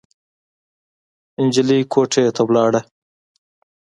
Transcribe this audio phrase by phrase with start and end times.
[1.45, 2.73] نجلۍ کوټې ته لاړ.